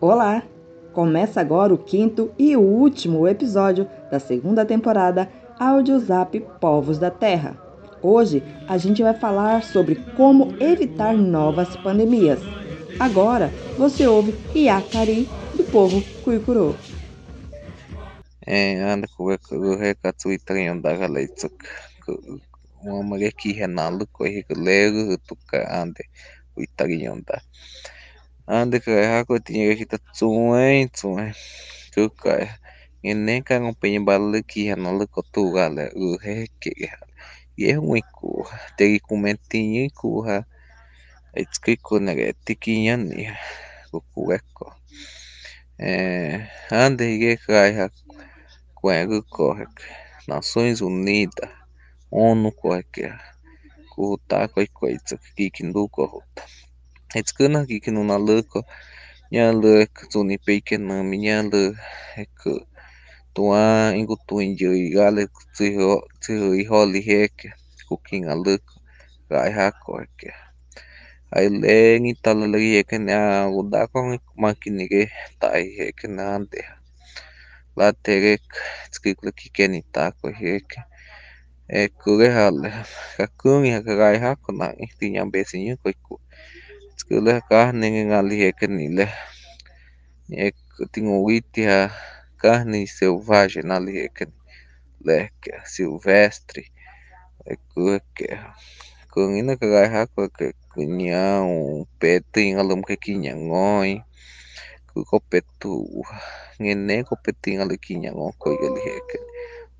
[0.00, 0.42] Olá!
[0.94, 7.62] Começa agora o quinto e último episódio da segunda temporada Audiozap Povos da Terra.
[8.00, 12.40] Hoje a gente vai falar sobre como evitar novas pandemias.
[12.98, 16.74] Agora você ouve Iacari do povo Cuicurô.
[18.46, 21.30] É, anda com o recado italiano da galera
[22.86, 26.02] uamage kihenallu koihik legu tuka ande
[26.58, 27.34] uitariñonda
[28.56, 31.28] ande kaeháko tiñerejita tsu'ẽ tsu'ẽ
[31.94, 32.46] tukae
[33.04, 37.02] ñanéka'ag̃o peñembaly kihenallu kotugale y hekége ha
[37.62, 38.42] yehũuku'u
[38.76, 40.36] teguikumentĩñiguiku ha
[41.36, 41.94] aitsykýiku
[42.46, 43.18] tikiñani
[43.90, 44.66] kukuekueko
[46.82, 47.86] ande higueka'e ha
[48.78, 49.44] ko'ẽrýko
[50.30, 51.57] Nações Unidas
[52.10, 53.20] ONU, qualquer
[53.90, 56.42] corrutar, qualquer coisa que não corrupta.
[57.14, 58.64] É descana aqui que não há louco,
[59.30, 61.80] minha louca, tu nem pequena, minha louca,
[62.16, 62.66] é que
[63.34, 67.52] tu e gale, tu e roli reque,
[67.88, 68.72] coquinha louca,
[69.28, 70.32] gai racoque.
[71.30, 76.08] Aí leng e tal lagi que nem a gudá com máquina que tá aí que
[76.08, 76.78] nem a terra.
[77.76, 78.42] Lá terek,
[78.90, 80.97] descreve que que.
[81.68, 82.68] Kikenitako jeke ekyle jale
[83.16, 86.24] kakýngi ka'eháko nai tiñambesiñýko oikuaa
[86.96, 89.06] tsyke'yle kajnengali jekenile
[90.46, 91.78] eky tiŋu'uiti ha
[92.42, 94.36] kajni selvagem jekeni
[95.06, 96.62] lejke silvestre
[97.52, 97.84] eky
[99.12, 100.20] kä'äŋinä ka'ejáko
[101.06, 101.56] ña'u
[102.00, 102.44] petỹ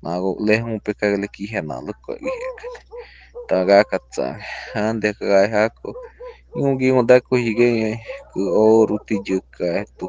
[0.03, 2.13] नागो लेहु पिका गले की है नाल को
[3.49, 4.27] तगा कच्चा
[4.75, 5.93] हाँ देख गए हा को
[6.57, 7.93] यूँ की हो देखो ही गए
[8.33, 10.07] को और उती जका है तू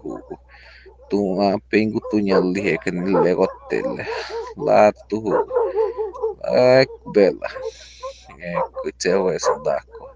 [1.10, 4.04] तू आ पेंगु तू नल ली है कने ले गोते ले
[4.66, 4.80] ला
[5.10, 5.18] तू
[6.60, 7.50] एक बेला
[8.52, 10.06] एक चे हो ऐसा दाको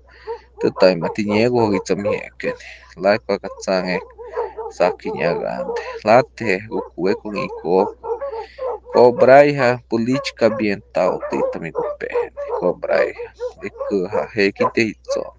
[0.62, 3.98] तो ताई मति नेगो हो गई तमी है कने लाइक का कच्चा है
[4.78, 5.58] साकी नेगा
[6.06, 7.82] लाते उकुए को
[8.94, 12.22] cobrai ha política ambiental tïtami kupe'e
[12.59, 13.10] cobrai
[13.66, 15.38] eky ha jeikite itsómi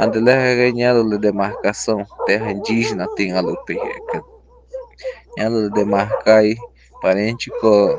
[0.00, 4.28] ande lejeñado de demarcação terra indígena tĩngalýpe jekeni
[5.36, 6.48] ñáalýle demarcai
[7.02, 7.46] parente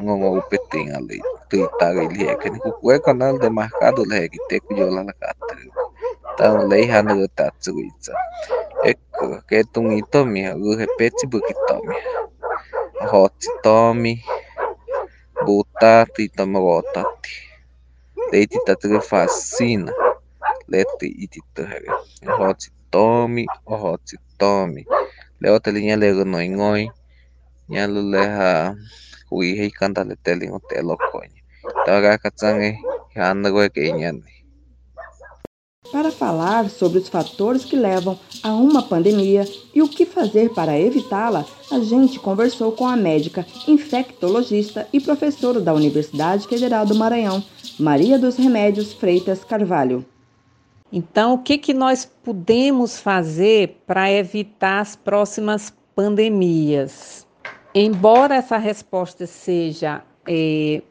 [0.06, 1.18] ñoguõpe tĩngali
[1.50, 5.84] tỹitagui jekeni kukuéko ñáalýle demarcado lehekite kujolalakatýpe
[6.34, 6.84] Então lei
[15.48, 17.32] Utati tamagotati.
[18.32, 19.92] Leiti tatege fascina.
[20.68, 21.92] Leti ititujege.
[22.28, 24.86] Ojotsi tomi, ojotsi tomi.
[25.42, 26.90] Leo teli ña lego noingoi.
[27.70, 28.76] Ña luleja
[29.30, 31.42] huije y cantale teli un telo coño.
[31.86, 32.80] Tawaga katsange.
[33.16, 34.24] Handa gue que ñani.
[35.94, 40.78] Para falar sobre os fatores que levam a uma pandemia e o que fazer para
[40.78, 47.44] evitá-la, a gente conversou com a médica infectologista e professora da Universidade Federal do Maranhão,
[47.80, 50.04] Maria dos Remédios Freitas Carvalho.
[50.92, 57.28] Então, o que, que nós podemos fazer para evitar as próximas pandemias?
[57.76, 60.82] Embora essa resposta seja é,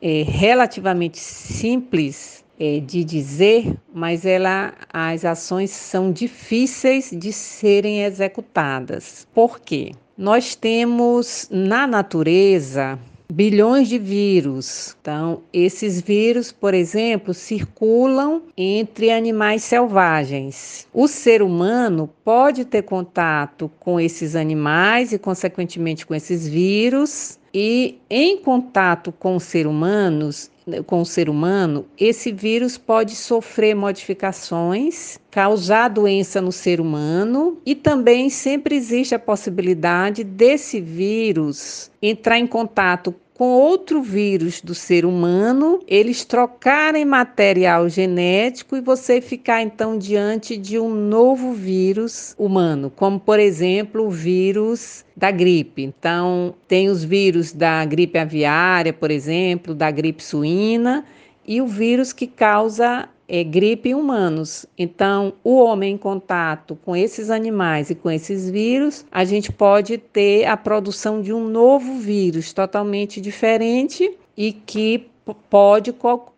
[0.00, 9.26] é, relativamente simples é, de dizer, mas ela, as ações são difíceis de serem executadas.
[9.34, 9.92] Por quê?
[10.16, 12.98] Nós temos na natureza
[13.32, 14.94] bilhões de vírus.
[15.00, 20.86] Então, esses vírus, por exemplo, circulam entre animais selvagens.
[20.92, 27.38] O ser humano pode ter contato com esses animais e, consequentemente, com esses vírus.
[27.54, 30.50] E em contato com os seres humanos,
[30.86, 37.74] com o ser humano, esse vírus pode sofrer modificações, causar doença no ser humano e
[37.74, 45.04] também sempre existe a possibilidade desse vírus entrar em contato com outro vírus do ser
[45.04, 52.90] humano, eles trocarem material genético e você ficar então diante de um novo vírus humano,
[52.94, 55.82] como por exemplo o vírus da gripe.
[55.82, 61.04] Então, tem os vírus da gripe aviária, por exemplo, da gripe suína
[61.46, 64.66] e o vírus que causa é, gripe em humanos.
[64.76, 69.98] Então, o homem em contato com esses animais e com esses vírus, a gente pode
[69.98, 75.06] ter a produção de um novo vírus totalmente diferente e que
[75.48, 75.94] pode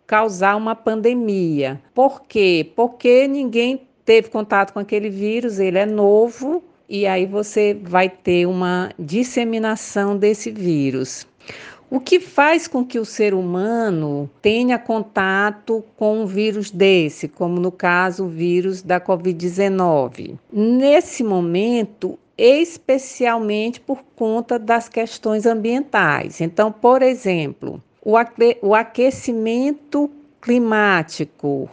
[0.07, 1.81] causar uma pandemia.
[1.95, 2.71] Por quê?
[2.77, 8.47] Porque ninguém teve contato com aquele vírus, ele é novo e aí você vai ter
[8.47, 11.27] uma disseminação desse vírus.
[11.91, 17.61] O que faz com que o ser humano tenha contato com um vírus desse, como
[17.61, 20.37] no caso o vírus da Covid-19?
[20.53, 26.41] Nesse momento, especialmente por conta das questões ambientais.
[26.41, 30.11] Então, por exemplo, o aquecimento
[30.41, 31.71] climático,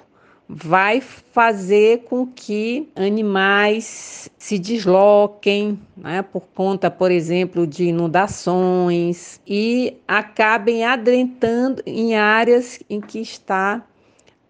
[0.54, 9.96] vai fazer com que animais se desloquem, né, por conta, por exemplo, de inundações e
[10.06, 13.82] acabem adentrando em áreas em que está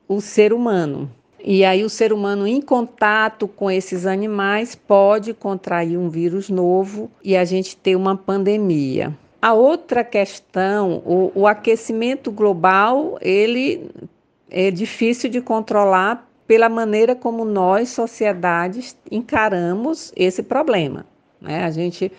[0.08, 1.10] o ser humano.
[1.44, 7.12] E aí o ser humano em contato com esses animais pode contrair um vírus novo
[7.24, 9.16] e a gente ter uma pandemia.
[9.42, 13.90] A outra questão, o, o aquecimento global, ele
[14.52, 21.06] é difícil de controlar pela maneira como nós, sociedades, encaramos esse problema.
[21.40, 21.64] Né?
[21.64, 22.12] A gente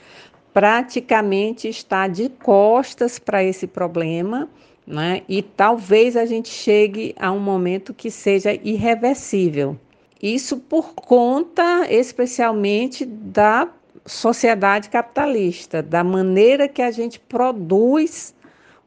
[0.54, 4.48] praticamente está de costas para esse problema,
[4.86, 5.22] né?
[5.28, 9.78] e talvez a gente chegue a um momento que seja irreversível.
[10.22, 13.68] Isso por conta especialmente da
[14.06, 18.34] sociedade capitalista, da maneira que a gente produz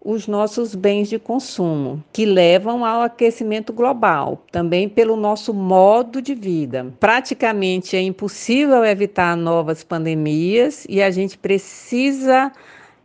[0.05, 6.35] os nossos bens de consumo, que levam ao aquecimento global, também pelo nosso modo de
[6.35, 6.93] vida.
[6.99, 12.51] Praticamente é impossível evitar novas pandemias e a gente precisa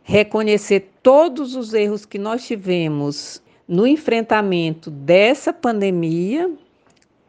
[0.03, 6.51] reconhecer todos os erros que nós tivemos no enfrentamento dessa pandemia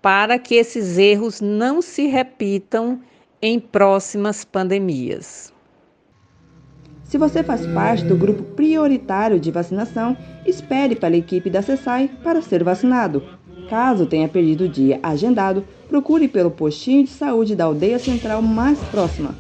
[0.03, 3.01] para que esses erros não se repitam
[3.41, 5.51] em próximas pandemias.
[7.13, 10.17] Se você faz parte do grupo prioritário de vacinação,
[10.47, 13.23] espere pela equipe da CESAI para ser vacinado.
[13.69, 18.79] Caso tenha perdido o dia agendado, procure pelo postinho de saúde da aldeia central mais
[18.85, 19.35] próxima.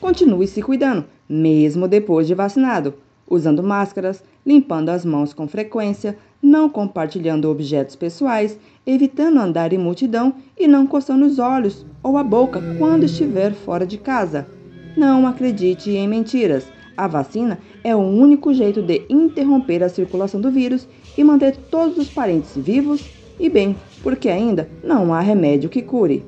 [0.00, 2.94] Continue se cuidando, mesmo depois de vacinado,
[3.30, 10.34] usando máscaras, limpando as mãos com frequência, não compartilhando objetos pessoais, evitando andar em multidão
[10.58, 14.48] e não coçando os olhos ou a boca quando estiver fora de casa.
[14.96, 16.73] Não acredite em mentiras.
[16.96, 20.86] A vacina é o único jeito de interromper a circulação do vírus
[21.18, 23.04] e manter todos os parentes vivos
[23.38, 26.24] e bem, porque ainda não há remédio que cure.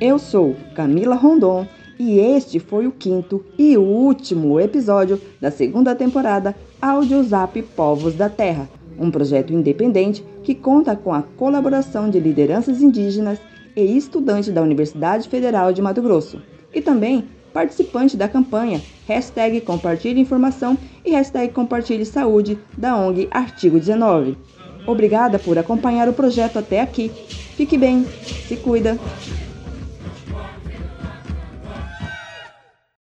[0.00, 1.66] Eu sou Camila Rondon
[1.98, 8.68] e este foi o quinto e último episódio da segunda temporada Audiozap Povos da Terra,
[8.98, 13.38] um projeto independente que conta com a colaboração de lideranças indígenas
[13.76, 16.40] e estudantes da Universidade Federal de Mato Grosso
[16.74, 23.78] e também participante da campanha hashtag Compartilhe Informação e hashtag Compartilhe Saúde da ONG Artigo
[23.78, 24.36] 19.
[24.86, 27.10] Obrigada por acompanhar o projeto até aqui.
[27.56, 28.04] Fique bem,
[28.48, 28.98] se cuida.